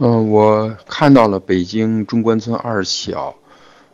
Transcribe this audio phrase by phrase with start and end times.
[0.00, 3.34] 嗯，我看到了北京中关村二小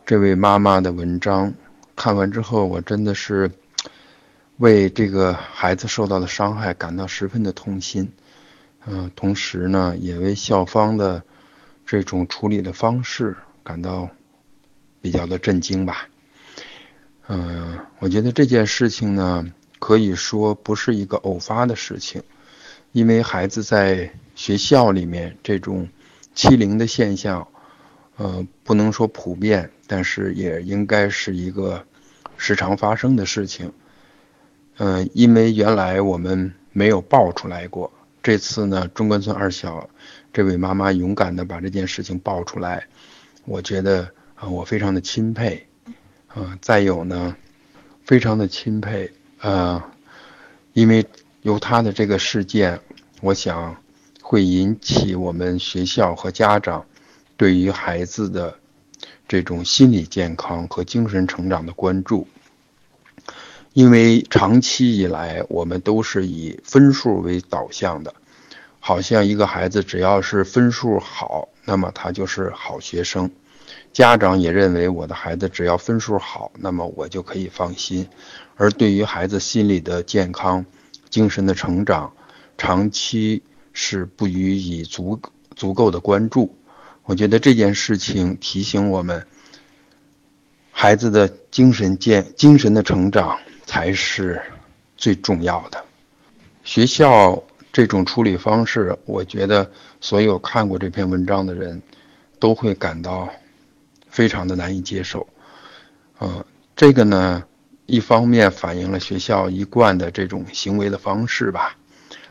[0.05, 1.51] 这位妈妈的文章，
[1.95, 3.49] 看完之后，我真的是
[4.57, 8.07] 为这个孩子受到的伤害感到十分的痛心。
[8.85, 11.23] 嗯，同时呢，也为校方的
[11.87, 14.07] 这种处理的方式感到
[15.01, 16.07] 比较的震惊吧。
[17.27, 19.43] 嗯，我觉得这件事情呢，
[19.79, 22.21] 可以说不是一个偶发的事情，
[22.95, 25.85] 因为孩子在学校里面这种
[26.33, 27.45] 欺凌的现象，
[28.15, 31.85] 呃，不能说普遍，但是也应该是一个
[32.37, 33.69] 时常发生的事情。
[34.77, 37.91] 嗯，因为原来我们没有爆出来过。
[38.23, 39.89] 这次呢，中关村二小
[40.31, 42.87] 这位妈妈勇敢的把这件事情爆出来，
[43.43, 45.67] 我觉得啊，我非常的钦佩，
[46.29, 47.35] 啊，再有呢，
[48.05, 49.85] 非常的钦佩，啊，
[50.71, 51.05] 因为
[51.45, 52.79] 由他的这个事件，
[53.21, 53.77] 我想
[54.19, 56.83] 会引起我们学校和家长
[57.37, 58.57] 对于孩子的
[59.27, 62.27] 这种心理健康和精神成长的关注。
[63.73, 68.11] 因为长期以来，我们都是以分数为导向的，
[68.79, 73.29] 好像一个孩子只要是分数好，那么他就是好学生。
[73.93, 78.09] 家长也认为我的孩子只要分数好，那么我就可以放心。
[78.55, 80.65] 而对于孩子心理的健康、
[81.09, 82.13] 精神的成长，
[82.57, 83.41] 长期
[83.73, 85.19] 是不予以足
[85.55, 86.55] 足够的关注。
[87.03, 89.25] 我觉得这件事情提醒我们，
[90.71, 93.37] 孩子的精神健、精神的成长。
[93.67, 94.39] 才是
[94.95, 95.83] 最重要的。
[96.63, 97.41] 学校
[97.73, 101.81] 这种处理方式，我觉得所有看过这篇文章的人
[102.37, 103.27] 都会感到
[104.07, 105.27] 非常的难以接受。
[106.19, 106.45] 啊，
[106.75, 107.43] 这个呢，
[107.85, 111.77] 一方面反映了学校一贯的这种行为的方式吧，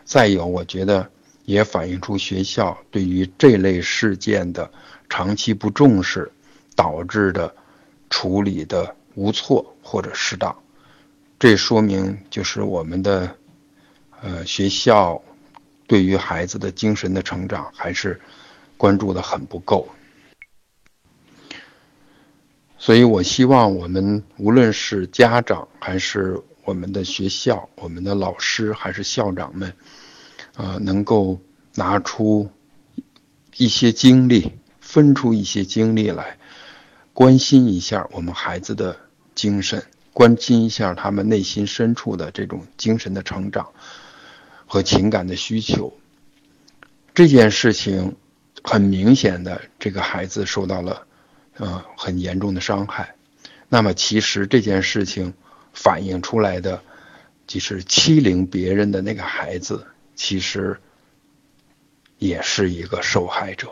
[0.05, 1.09] 再有，我觉得
[1.45, 4.71] 也反映出学校对于这类事件的
[5.09, 6.31] 长期不重视
[6.75, 7.55] 导致的
[8.11, 10.55] 处理的无措或者失当。
[11.39, 13.37] 这说明就是我们的，
[14.23, 15.23] 呃，学校
[15.87, 18.21] 对于孩子的精神的成长还是
[18.77, 19.87] 关注的很不够。
[22.85, 29.73] 所以我希望我们无论是家长还是我们的学校、我们的老师还是校长们，
[30.55, 31.41] 啊，能够
[31.77, 32.51] 拿出
[33.57, 36.37] 一些精力，分出一些精力来，
[37.15, 38.95] 关心一下我们孩子的
[39.35, 39.83] 精神。
[40.13, 43.67] 关心一下他们内心深处的这种精神的成长
[44.67, 45.91] 和情感的需求。
[47.15, 48.15] 这件事情
[48.63, 51.07] 很明显的，这个孩子受到了
[51.57, 53.15] 呃很严重的伤害。
[53.69, 55.35] 那么，其实这件事情
[55.73, 56.83] 反映出来的，
[57.47, 60.81] 就是欺凌别人的那个孩子，其实
[62.19, 63.69] 也是一个受害者。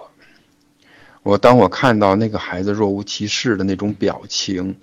[1.22, 4.76] 我当我看到那个孩子若无其事的那种表情。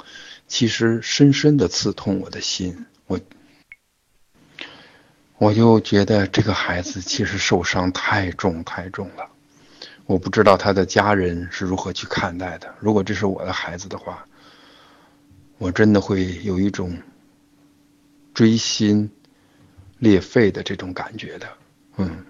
[0.51, 3.19] 其实深深的刺痛我的心，我
[5.37, 9.29] 我就觉得这个孩子其实受伤太重太重了，
[10.09, 12.73] 我不知道他的家人是如何去看待的。
[12.79, 14.25] 如果这是我的孩子的话，
[15.59, 16.97] 我真的会有一种
[18.33, 19.07] 锥心
[19.99, 21.47] 裂肺的这种感觉的，
[21.97, 22.25] 嗯。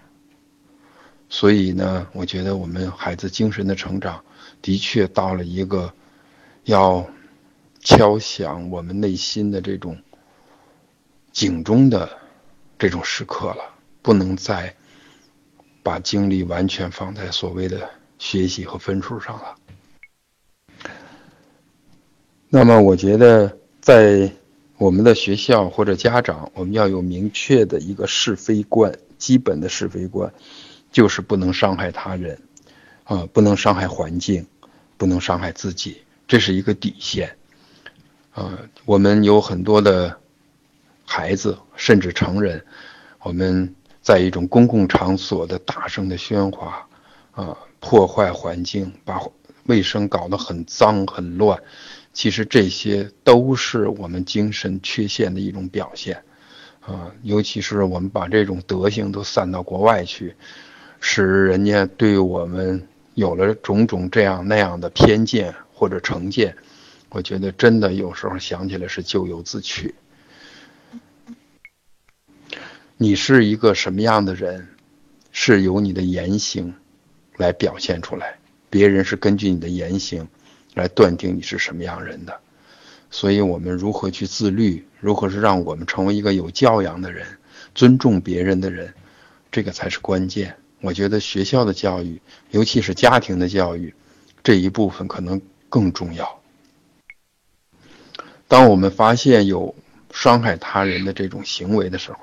[1.30, 4.22] 所以呢，我觉得我们孩子精神的成长
[4.62, 5.94] 的确到了一个
[6.66, 7.10] 要。
[7.82, 9.98] 敲响我们内心的这种
[11.32, 12.10] 警钟的
[12.78, 14.76] 这种时刻了，不能再
[15.90, 17.90] 把精力完全放在所谓的
[18.20, 19.56] 学习和分数上了。
[22.48, 24.32] 那么，我觉得在
[24.78, 30.32] 我们的学校或者家长，我们要有明确的一个是非观，基本的是非观，
[30.92, 32.40] 就是不能伤害他人，
[33.06, 34.46] 啊，不能伤害环境，
[34.96, 37.36] 不能伤害自己，这是一个底线。
[38.30, 40.20] 啊，我们有很多的
[41.04, 42.64] 孩子，甚至成人，
[43.22, 46.88] 我们在一种公共场所的大声的喧哗，
[47.32, 49.22] 啊，破坏环境，把
[49.66, 51.62] 卫生搞得很脏很乱，
[52.14, 56.24] 其实这些都是我们精神缺陷的一种表现，
[56.82, 60.36] 啊，尤其是我们把这种德行都散到国外去，
[61.00, 66.56] 使人家对我们有了种种这样那样的偏见或者成见。
[67.10, 69.94] 我觉得真的有时候想起来是咎由自取。
[73.02, 74.68] 你是一个什么样的人，
[75.32, 76.74] 是由你的言行
[77.38, 78.38] 来表现出来，
[78.70, 80.28] 别人是根据你的言行
[80.74, 82.38] 来断定你是什么样人的。
[83.10, 87.26] 所以，我们如何去自律，如何是让我们成为一个有教养的人，
[87.74, 88.94] 尊重别人的人，
[89.50, 90.58] 这个才是关键。
[90.82, 92.22] 我觉得学校的教育，
[92.52, 93.94] 尤其是家庭的教育，
[94.44, 96.42] 这一部分可能更重要。
[98.50, 99.74] 当我们发现有
[100.12, 102.20] 伤害他人的这种行为的时候，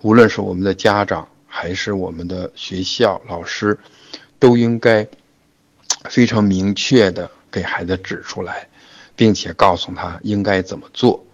[0.00, 3.78] 无论是我们的家长还是我们的学校老师，
[4.38, 5.06] 都应该
[6.10, 8.68] 非常明确的给孩子指出来，
[9.16, 11.24] 并且告诉他应该怎么做。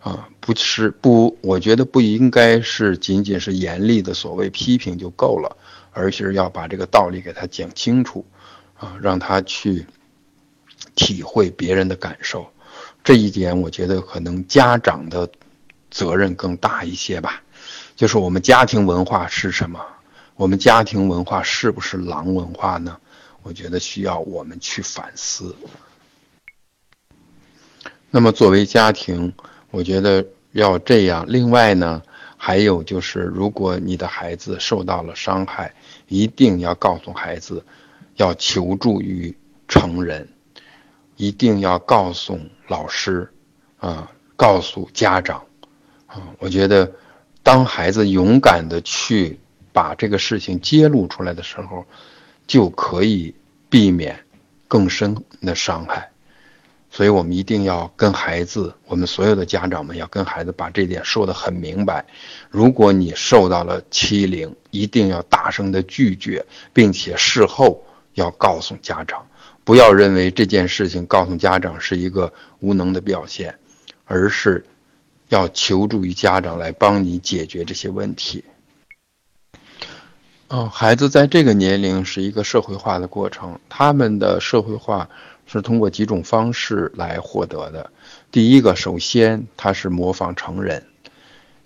[0.00, 5.56] 啊，不是不，我觉得不应该是仅仅是严厉的所谓批评就够了，
[5.92, 8.22] 而是要把这个道理给他讲清楚，
[8.76, 9.86] 啊，让他去
[10.94, 12.46] 体会别人的感受。
[13.02, 15.26] 这一点，我觉得可能家长的
[15.94, 17.40] 责任更大一些吧。
[17.94, 19.80] 就是我们家庭文化是什么？
[20.34, 22.98] 我们家庭文化是不是狼文化呢？
[23.44, 25.54] 我觉得需要我们去反思。
[28.10, 29.32] 那么，作为家庭，
[29.70, 31.24] 我觉得要这样。
[31.28, 32.02] 另外呢，
[32.36, 35.72] 还有就是，如果你的孩子受到了伤害，
[36.08, 37.64] 一定要告诉孩子，
[38.16, 39.36] 要求助于
[39.68, 40.28] 成人，
[41.16, 43.32] 一定要告诉老师，
[43.78, 45.44] 啊，告诉家长，
[46.38, 46.90] 我觉得，
[47.42, 49.38] 当孩子勇敢的去
[49.72, 51.84] 把这个事情揭露出来的时候，
[52.46, 53.34] 就可以
[53.68, 54.18] 避免
[54.68, 56.10] 更深的伤害。
[56.90, 62.04] 所以我们一定要跟孩子，我们所有的家长们要跟孩子把这点说得很明白。
[62.50, 69.26] 如果你受到了欺凌，一定要大声的拒绝，并且事后要告诉家长。
[69.64, 73.58] 不要认为这件事情告诉家长是一个无能的表现，
[74.04, 74.64] 而是
[75.28, 78.44] 要求助于家长来帮你解决这些问题。
[80.48, 85.08] 嗯，孩子在这个年龄是一个社会化的过程，他们的社会化。
[85.46, 87.90] 是通过几种方式来获得的。
[88.32, 90.82] 第一个，首先他是模仿成人，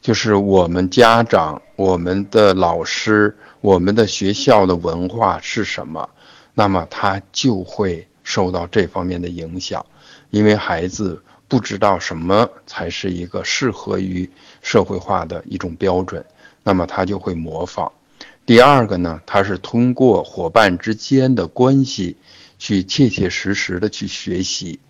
[0.02, 6.10] 就是我们家长、我们的老师、我们的学校的文化是什么，
[6.54, 9.86] 那么他就会受到这方面的影响。
[10.30, 14.30] 因为孩子不知道什么才是一个适合于
[14.62, 16.24] 社会化的一种标准，
[16.62, 17.90] 那么他就会模仿。
[18.46, 22.16] 第二个呢，他是通过伙伴之间的关系。
[22.60, 24.80] 去切切实实的去学习，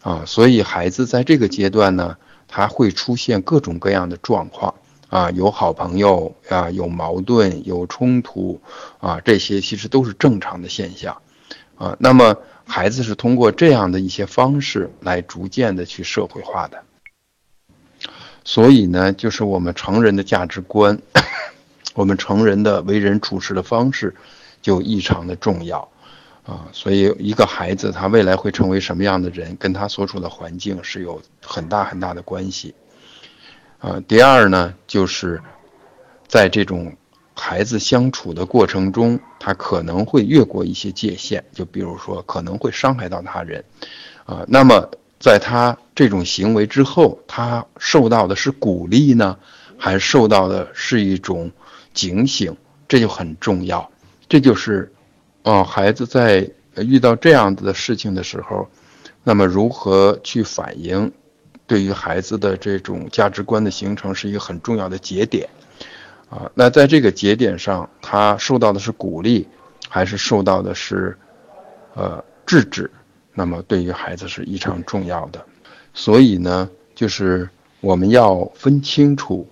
[0.00, 2.16] 啊，所以孩子在这个阶段呢，
[2.48, 4.74] 他会出现各种各样的状况，
[5.10, 8.58] 啊，有好朋友啊，有矛盾，有冲突，
[9.00, 11.20] 啊，这些其实都是正常的现象，
[11.76, 12.34] 啊，那么
[12.70, 16.84] 孩子是通过这样的一些方式来逐渐的去社会化的，
[18.44, 20.96] 所以呢，就是我们成人的价值观，
[21.94, 24.14] 我们成人的为人处事的方式，
[24.62, 25.88] 就异常的重要。
[26.46, 32.72] 啊，所以一个孩子他未来会成为什么样的人，跟他所处的环境是有很大很大的关系。
[33.78, 35.42] 啊，第二呢，就是
[36.28, 36.96] 在这种
[37.34, 43.64] 孩子相处的过程中，他可能会越过一些界限，就比如说可能会伤害到他人。
[44.24, 44.88] 啊，那么
[45.18, 49.36] 在他这种行为之后，他受到的是鼓励呢，
[49.76, 51.50] 还受到的是一种
[51.92, 52.56] 警醒？
[52.86, 53.90] 这就很重要，
[54.28, 54.92] 这就是。
[55.42, 58.68] 哦，孩子在遇到这样子的事情的时候，
[59.24, 61.10] 那么如何去反应，
[61.66, 65.48] 对于孩子的这种价值观的形成是一个很重要的节点。
[66.30, 69.46] 啊，那在这个节点上，他受到的是鼓励，
[69.88, 71.18] 还是受到的是，
[71.94, 72.90] 呃，制止？
[73.34, 75.44] 那么对于孩子是异常重要的。
[75.92, 77.48] 所以呢，就是
[77.80, 79.46] 我们要分清楚，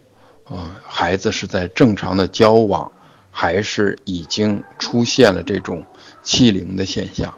[0.44, 2.90] 啊，孩子是在正常的交往。
[3.30, 5.86] 还是已经出现了这种
[6.24, 7.32] 欺凌的现象，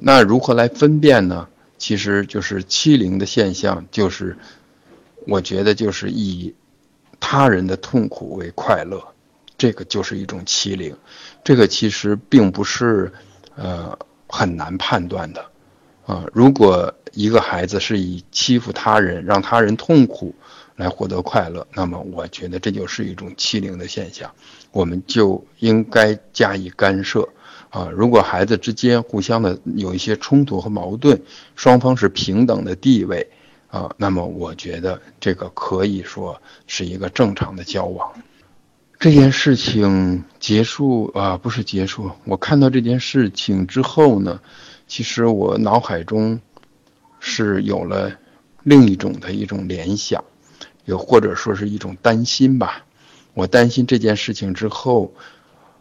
[0.00, 1.48] 那如何来分辨呢？
[1.78, 4.36] 其实就是欺凌的现象，就是
[5.26, 6.54] 我觉得就是以
[7.20, 9.02] 他人的痛苦为快乐，
[9.58, 10.96] 这个就是一种欺凌。
[11.44, 13.12] 这个其实并不是
[13.54, 15.44] 呃很难判断的
[16.06, 16.24] 啊。
[16.32, 20.34] 如果一个孩子是以欺负他人，让他人痛苦。
[20.76, 24.30] 来获得快乐，那么我觉得这就是一种欺凌的现象，
[24.72, 27.26] 我们就应该加以干涉，
[27.70, 31.18] 啊，如果孩子之间互相的有一些冲突和矛盾，
[31.54, 33.26] 双方是平等的地位，
[33.68, 38.12] 啊，那么我觉得这个可以说是一个正常的交往。
[38.98, 44.40] 这件事情结束啊，不是结束，我看到这件事情之后呢，
[44.86, 46.40] 其实我脑海中
[47.20, 48.12] 是有了
[48.62, 50.24] 另一种的一种联想。
[50.84, 52.84] 又或者说是一种担心吧，
[53.34, 55.12] 我担心这件事情之后，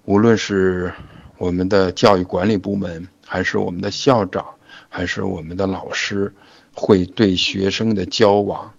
[0.05, 0.91] 无论是
[1.37, 4.43] 我们的教育管理部门，还是我们的校长，
[4.89, 6.33] 还是我们的老师，
[6.75, 8.73] 会对学生的交往，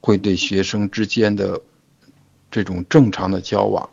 [0.00, 1.60] 会对学生之间的
[2.50, 3.88] 这种正常的交往，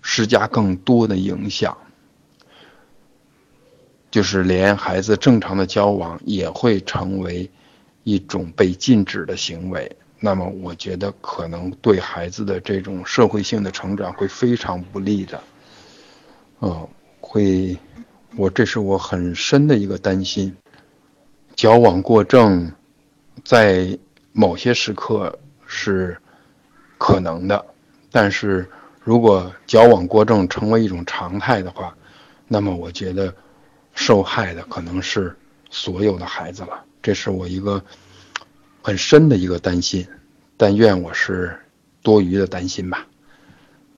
[0.00, 1.76] 施加更多的影响。
[4.10, 7.50] 就是连孩子正常的交往也会成为
[8.04, 9.96] 一种被禁止的行为。
[10.20, 15.42] 那么，我觉得可能对孩子的这种社会性的成长会非常不利的。
[16.60, 16.88] 嗯，
[17.20, 17.76] 会，
[18.36, 20.56] 我这是我很深的一个担心。
[21.56, 22.72] 矫枉过正，
[23.42, 23.98] 在
[24.32, 26.16] 某些时刻是
[26.98, 27.64] 可能的，
[28.10, 28.68] 但是
[29.02, 31.96] 如果矫枉过正成为一种常态的话，
[32.46, 33.34] 那么我觉得
[33.94, 35.36] 受害的可能是
[35.70, 36.84] 所有的孩子了。
[37.02, 37.82] 这是我一个
[38.82, 40.06] 很深的一个担心，
[40.56, 41.58] 但愿我是
[42.02, 43.06] 多余的担心吧。